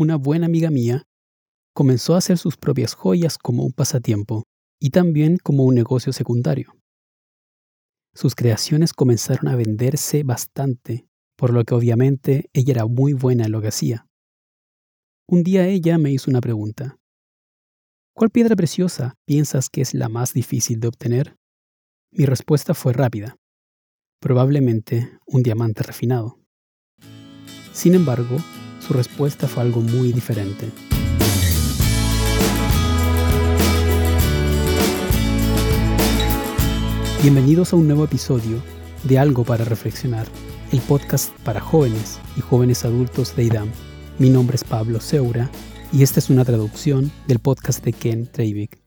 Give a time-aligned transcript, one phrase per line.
[0.00, 1.04] una buena amiga mía,
[1.74, 4.44] comenzó a hacer sus propias joyas como un pasatiempo
[4.80, 6.72] y también como un negocio secundario.
[8.14, 13.52] Sus creaciones comenzaron a venderse bastante, por lo que obviamente ella era muy buena en
[13.52, 14.06] lo que hacía.
[15.28, 16.98] Un día ella me hizo una pregunta.
[18.14, 21.36] ¿Cuál piedra preciosa piensas que es la más difícil de obtener?
[22.10, 23.36] Mi respuesta fue rápida.
[24.18, 26.40] Probablemente un diamante refinado.
[27.72, 28.38] Sin embargo,
[28.90, 30.68] su respuesta fue algo muy diferente.
[37.22, 38.60] Bienvenidos a un nuevo episodio
[39.04, 40.26] de Algo para Reflexionar,
[40.72, 43.70] el podcast para jóvenes y jóvenes adultos de IDAM.
[44.18, 45.48] Mi nombre es Pablo Seura
[45.92, 48.82] y esta es una traducción del podcast de Ken Treivik.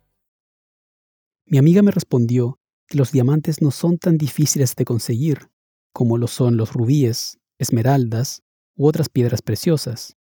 [1.45, 5.47] Mi amiga me respondió que los diamantes no son tan difíciles de conseguir
[5.93, 8.43] como lo son los rubíes, esmeraldas
[8.75, 10.15] u otras piedras preciosas.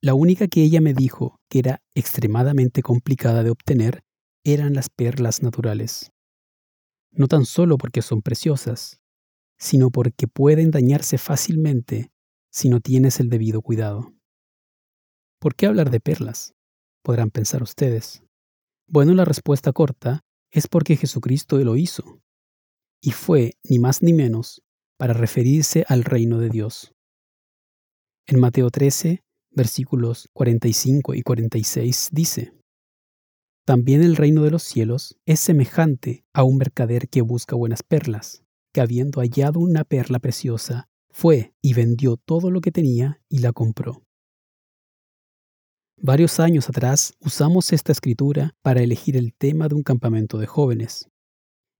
[0.00, 4.02] La única que ella me dijo que era extremadamente complicada de obtener
[4.44, 6.12] eran las perlas naturales
[7.18, 9.00] no tan solo porque son preciosas,
[9.58, 12.12] sino porque pueden dañarse fácilmente
[12.50, 14.14] si no tienes el debido cuidado.
[15.40, 16.54] ¿Por qué hablar de perlas?
[17.02, 18.22] Podrán pensar ustedes.
[18.88, 22.20] Bueno, la respuesta corta es porque Jesucristo lo hizo,
[23.02, 24.62] y fue ni más ni menos
[24.96, 26.94] para referirse al reino de Dios.
[28.30, 32.52] En Mateo 13, versículos 45 y 46 dice,
[33.64, 38.44] también el reino de los cielos es semejante a un mercader que busca buenas perlas,
[38.74, 43.54] que habiendo hallado una perla preciosa, fue y vendió todo lo que tenía y la
[43.54, 44.04] compró.
[45.96, 51.08] Varios años atrás usamos esta escritura para elegir el tema de un campamento de jóvenes,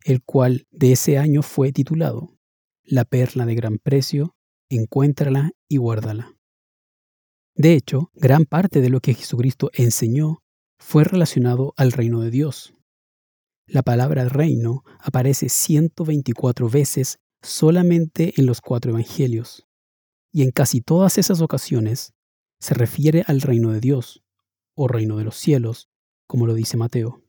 [0.02, 2.38] el cual de ese año fue titulado
[2.84, 4.34] La perla de gran precio,
[4.70, 6.37] encuéntrala y guárdala.
[7.58, 10.44] De hecho, gran parte de lo que Jesucristo enseñó
[10.78, 12.72] fue relacionado al reino de Dios.
[13.66, 19.66] La palabra reino aparece 124 veces solamente en los cuatro evangelios,
[20.32, 22.12] y en casi todas esas ocasiones
[22.60, 24.22] se refiere al reino de Dios,
[24.76, 25.88] o reino de los cielos,
[26.28, 27.24] como lo dice Mateo.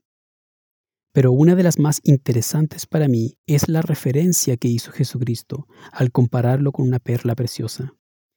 [1.12, 6.12] Pero una de las más interesantes para mí es la referencia que hizo Jesucristo al
[6.12, 7.96] compararlo con una perla preciosa,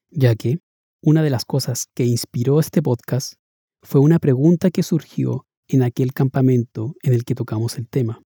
[0.10, 0.58] ya que
[1.06, 3.34] una de las cosas que inspiró este podcast
[3.82, 8.22] fue una pregunta que surgió en aquel campamento en el que tocamos el tema.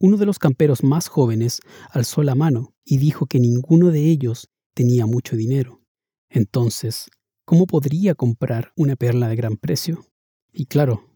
[0.00, 1.60] Uno de los camperos más jóvenes
[1.90, 5.82] alzó la mano y dijo que ninguno de ellos tenía mucho dinero.
[6.30, 7.10] Entonces,
[7.44, 10.06] ¿cómo podría comprar una perla de gran precio?
[10.50, 11.14] Y claro,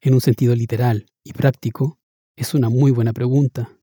[0.00, 1.98] en un sentido literal y práctico,
[2.34, 3.78] es una muy buena pregunta.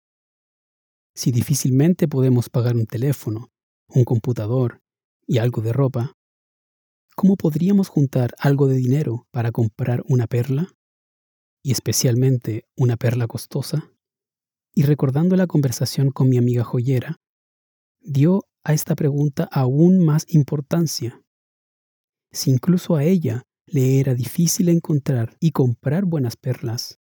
[1.14, 3.52] Si difícilmente podemos pagar un teléfono,
[3.88, 4.81] un computador
[5.32, 6.18] y algo de ropa,
[7.16, 10.68] ¿cómo podríamos juntar algo de dinero para comprar una perla?
[11.64, 13.94] Y especialmente una perla costosa.
[14.76, 17.22] Y recordando la conversación con mi amiga joyera,
[18.02, 21.22] dio a esta pregunta aún más importancia.
[22.34, 27.00] Si incluso a ella le era difícil encontrar y comprar buenas perlas,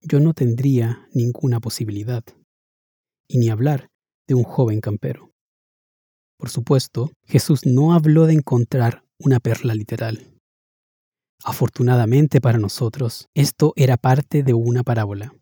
[0.00, 2.22] yo no tendría ninguna posibilidad.
[3.26, 3.90] Y ni hablar
[4.28, 5.33] de un joven campero.
[6.38, 10.34] Por supuesto, Jesús no habló de encontrar una perla literal.
[11.44, 15.34] Afortunadamente para nosotros, esto era parte de una parábola.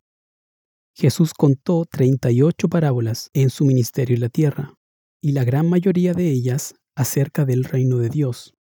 [0.95, 4.75] Jesús contó 38 parábolas en su ministerio en la tierra,
[5.23, 8.55] y la gran mayoría de ellas acerca del reino de Dios,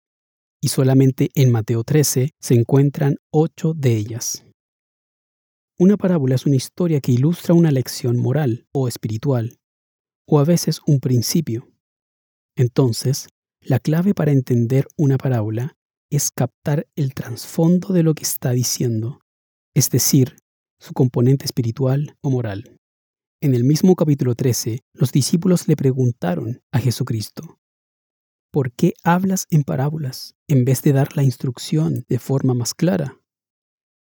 [0.63, 4.47] y solamente en Mateo 13 se encuentran ocho de ellas.
[5.79, 9.59] Una parábola es una historia que ilustra una lección moral o espiritual,
[10.29, 11.72] o a veces un principio.
[12.57, 13.29] Entonces,
[13.61, 15.77] la clave para entender una parábola
[16.11, 19.21] es captar el trasfondo de lo que está diciendo,
[19.75, 20.37] es decir,
[20.79, 22.77] su componente espiritual o moral.
[23.41, 27.59] En el mismo capítulo 13, los discípulos le preguntaron a Jesucristo,
[28.53, 33.21] ¿por qué hablas en parábolas en vez de dar la instrucción de forma más clara?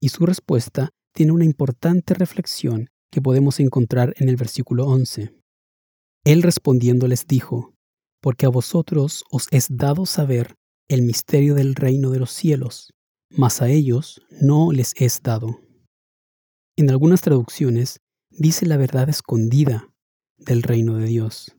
[0.00, 5.34] Y su respuesta tiene una importante reflexión que podemos encontrar en el versículo 11.
[6.24, 7.74] Él respondiendo les dijo,
[8.20, 10.56] porque a vosotros os es dado saber
[10.88, 12.94] el misterio del reino de los cielos,
[13.30, 15.60] mas a ellos no les es dado.
[16.76, 18.00] En algunas traducciones
[18.30, 19.92] dice la verdad escondida
[20.36, 21.56] del reino de Dios,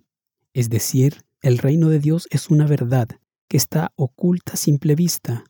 [0.53, 3.07] es decir, el reino de Dios es una verdad
[3.47, 5.43] que está oculta a simple vista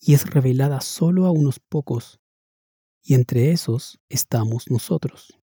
[0.00, 2.20] y es revelada solo a unos pocos,
[3.02, 5.38] y entre esos estamos nosotros.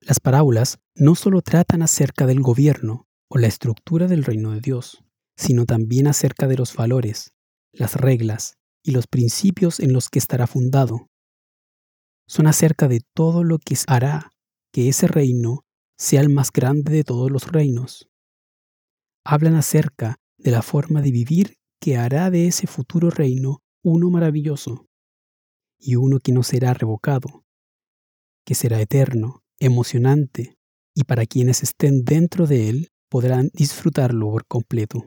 [0.00, 5.04] Las parábolas no solo tratan acerca del gobierno, o la estructura del reino de Dios,
[5.36, 7.34] sino también acerca de los valores,
[7.72, 11.08] las reglas y los principios en los que estará fundado.
[12.26, 14.30] Son acerca de todo lo que hará
[14.72, 15.64] que ese reino
[15.98, 18.08] sea el más grande de todos los reinos.
[19.24, 24.86] Hablan acerca de la forma de vivir que hará de ese futuro reino uno maravilloso
[25.78, 27.44] y uno que no será revocado,
[28.44, 30.56] que será eterno, emocionante
[30.94, 35.06] y para quienes estén dentro de él podrán disfrutarlo por completo.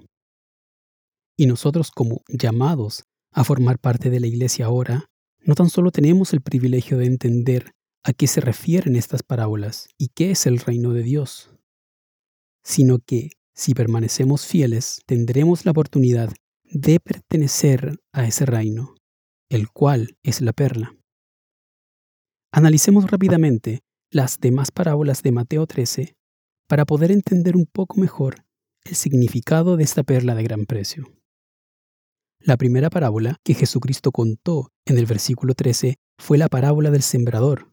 [1.38, 5.10] Y nosotros como llamados a formar parte de la iglesia ahora,
[5.42, 7.74] no tan solo tenemos el privilegio de entender
[8.06, 11.52] a qué se refieren estas parábolas y qué es el reino de Dios,
[12.64, 16.32] sino que, si permanecemos fieles, tendremos la oportunidad
[16.64, 18.96] de pertenecer a ese reino,
[19.50, 20.96] el cual es la perla.
[22.54, 26.18] Analicemos rápidamente las demás parábolas de Mateo 13
[26.68, 28.46] para poder entender un poco mejor
[28.84, 31.06] el significado de esta perla de gran precio.
[32.40, 37.72] La primera parábola que Jesucristo contó en el versículo 13 fue la parábola del sembrador,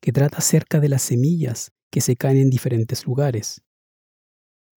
[0.00, 3.62] que trata acerca de las semillas que se caen en diferentes lugares.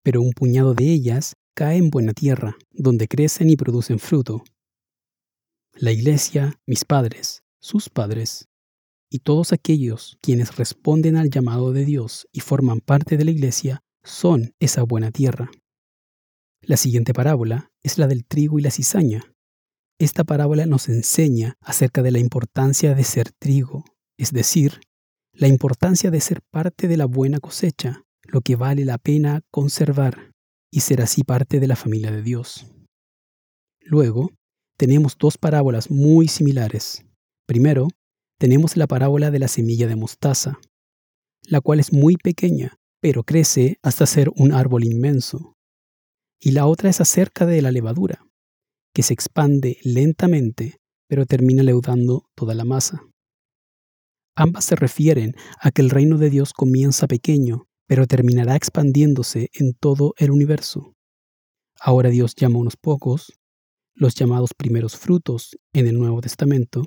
[0.02, 4.44] Pero un puñado de ellas cae en buena tierra, donde crecen y producen fruto.
[5.74, 8.48] La iglesia, mis padres, sus padres,
[9.10, 13.82] y todos aquellos quienes responden al llamado de Dios y forman parte de la iglesia
[14.02, 15.50] son esa buena tierra.
[16.60, 19.22] La siguiente parábola es la del trigo y la cizaña.
[19.98, 23.84] Esta parábola nos enseña acerca de la importancia de ser trigo,
[24.18, 24.80] es decir,
[25.32, 30.32] la importancia de ser parte de la buena cosecha, lo que vale la pena conservar
[30.70, 32.66] y ser así parte de la familia de Dios.
[33.80, 34.32] Luego,
[34.76, 37.04] tenemos dos parábolas muy similares.
[37.46, 37.88] Primero,
[38.38, 40.58] tenemos la parábola de la semilla de mostaza,
[41.42, 45.56] la cual es muy pequeña, pero crece hasta ser un árbol inmenso.
[46.40, 48.26] Y la otra es acerca de la levadura,
[48.92, 50.78] que se expande lentamente,
[51.08, 53.02] pero termina leudando toda la masa.
[54.34, 59.72] Ambas se refieren a que el reino de Dios comienza pequeño, pero terminará expandiéndose en
[59.72, 60.94] todo el universo.
[61.80, 63.32] Ahora Dios llama a unos pocos,
[63.94, 66.82] los llamados primeros frutos en el Nuevo Testamento,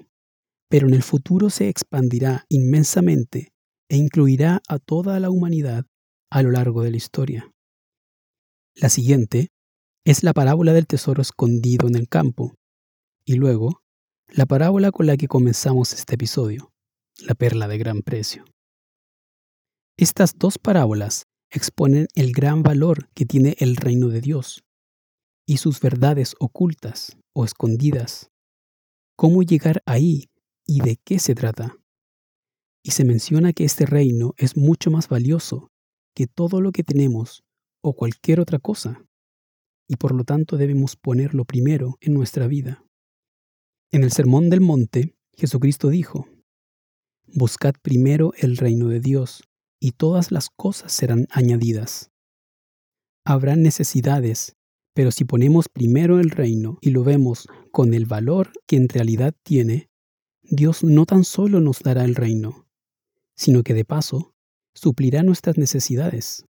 [0.69, 3.51] pero en el futuro se expandirá inmensamente
[3.89, 5.85] e incluirá a toda la humanidad
[6.29, 7.51] a lo largo de la historia.
[8.75, 9.49] La siguiente
[10.05, 12.55] es la parábola del tesoro escondido en el campo,
[13.25, 13.81] y luego
[14.27, 16.71] la parábola con la que comenzamos este episodio,
[17.19, 18.45] la perla de gran precio.
[19.97, 24.63] Estas dos parábolas exponen el gran valor que tiene el reino de Dios
[25.45, 28.29] y sus verdades ocultas o escondidas.
[29.15, 30.29] Cómo llegar ahí
[30.69, 31.77] y de qué se trata.
[32.83, 35.71] Y se menciona que este reino es mucho más valioso
[36.13, 37.43] que todo lo que tenemos
[37.81, 39.03] o cualquier otra cosa,
[39.87, 42.83] y por lo tanto debemos ponerlo primero en nuestra vida.
[43.91, 46.27] En el Sermón del Monte, Jesucristo dijo,
[47.25, 49.43] Buscad primero el reino de Dios,
[49.81, 52.11] y todas las cosas serán añadidas.
[53.25, 54.55] Habrán necesidades,
[54.93, 59.33] pero si ponemos primero el reino y lo vemos con el valor que en realidad
[59.43, 59.88] tiene,
[60.49, 62.67] Dios no tan solo nos dará el reino,
[63.35, 64.33] sino que de paso
[64.73, 66.45] suplirá nuestras necesidades.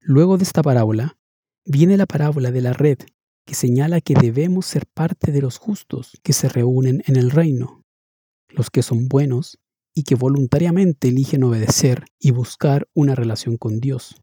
[0.00, 1.18] Luego de esta parábola,
[1.64, 2.98] viene la parábola de la red,
[3.44, 7.80] que señala que debemos ser parte de los justos que se reúnen en el reino
[8.52, 9.58] los que son buenos
[9.94, 14.22] y que voluntariamente eligen obedecer y buscar una relación con Dios.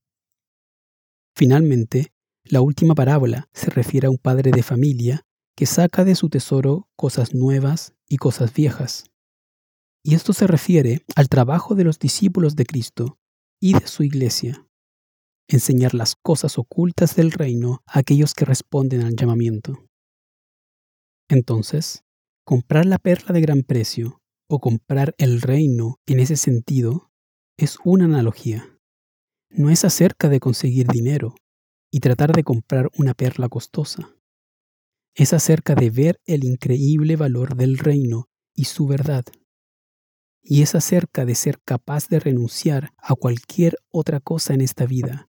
[1.36, 6.30] Finalmente, la última parábola se refiere a un padre de familia que saca de su
[6.30, 9.06] tesoro cosas nuevas y cosas viejas.
[10.04, 13.20] Y esto se refiere al trabajo de los discípulos de Cristo
[13.60, 14.68] y de su iglesia,
[15.50, 19.86] enseñar las cosas ocultas del reino a aquellos que responden al llamamiento.
[21.30, 22.06] Entonces,
[22.48, 27.12] Comprar la perla de gran precio o comprar el reino en ese sentido
[27.58, 28.80] es una analogía.
[29.50, 31.36] No es acerca de conseguir dinero
[31.92, 34.16] y tratar de comprar una perla costosa.
[35.20, 39.26] Es acerca de ver el increíble valor del reino y su verdad.
[40.44, 45.28] Y es acerca de ser capaz de renunciar a cualquier otra cosa en esta vida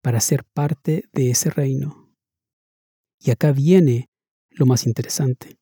[0.00, 2.10] para ser parte de ese reino.
[3.20, 4.08] Y acá viene
[4.48, 5.58] lo más interesante.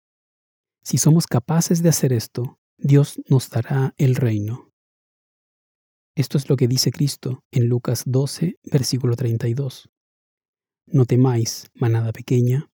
[0.85, 4.71] Si somos capaces de hacer esto, Dios nos dará el reino.
[6.15, 9.91] Esto es lo que dice Cristo en Lucas 12, versículo 32.
[10.87, 12.71] No temáis, manada pequeña,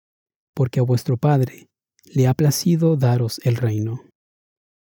[0.58, 1.68] porque a vuestro Padre
[2.02, 4.02] le ha placido daros el reino.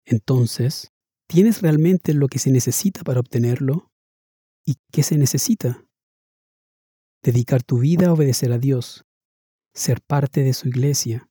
[0.08, 0.90] Entonces,
[1.28, 3.92] ¿tienes realmente lo que se necesita para obtenerlo?
[4.66, 5.86] ¿Y qué se necesita?
[7.22, 9.04] Dedicar tu vida a obedecer a Dios
[9.76, 11.30] ser parte de su iglesia,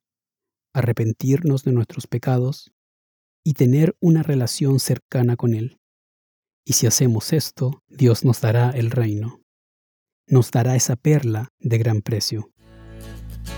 [0.73, 2.71] arrepentirnos de nuestros pecados
[3.43, 5.81] y tener una relación cercana con Él.
[6.65, 9.43] Y si hacemos esto, Dios nos dará el reino.
[10.29, 12.53] Nos dará esa perla de gran precio.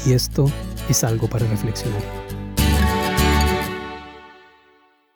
[0.07, 0.51] Y esto
[0.89, 2.28] es algo para reflexionar.